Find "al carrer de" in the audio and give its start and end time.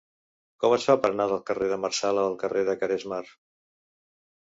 2.33-2.79